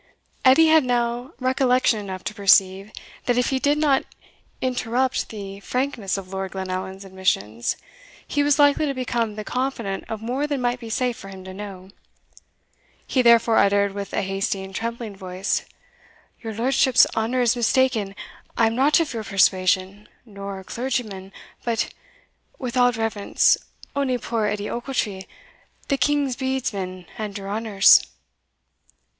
Edie 0.43 0.69
had 0.69 0.83
now 0.83 1.31
recollection 1.39 1.99
enough 1.99 2.23
to 2.23 2.33
perceive, 2.33 2.91
that 3.27 3.37
if 3.37 3.49
he 3.51 3.59
did 3.59 3.77
not 3.77 4.03
interrupt 4.59 5.29
the 5.29 5.59
frankness 5.59 6.17
of 6.17 6.33
Lord 6.33 6.53
Glenallan's 6.53 7.05
admissions, 7.05 7.77
he 8.27 8.41
was 8.41 8.57
likely 8.57 8.87
to 8.87 8.95
become 8.95 9.35
the 9.35 9.43
confidant 9.43 10.05
of 10.09 10.19
more 10.19 10.47
than 10.47 10.59
might 10.59 10.79
be 10.79 10.89
safe 10.89 11.15
for 11.15 11.27
him 11.27 11.43
to 11.43 11.53
know. 11.53 11.91
He 13.05 13.21
therefore 13.21 13.59
uttered 13.59 13.93
with 13.93 14.11
a 14.13 14.23
hasty 14.23 14.63
and 14.63 14.73
trembling 14.73 15.15
voice 15.15 15.65
"Your 16.41 16.55
lordship's 16.55 17.05
honour 17.15 17.41
is 17.41 17.55
mistaken 17.55 18.15
I 18.57 18.65
am 18.65 18.75
not 18.75 18.99
of 18.99 19.13
your 19.13 19.23
persuasion, 19.23 20.09
nor 20.25 20.57
a 20.57 20.63
clergyman, 20.63 21.31
but, 21.63 21.93
with 22.57 22.75
all 22.75 22.91
reverence, 22.91 23.55
only 23.95 24.17
puir 24.17 24.47
Edie 24.47 24.67
Ochiltree, 24.67 25.27
the 25.89 25.97
king's 25.99 26.35
bedesman 26.35 27.05
and 27.19 27.37
your 27.37 27.51
honour's." 27.51 28.01